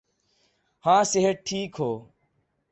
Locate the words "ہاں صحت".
0.85-1.37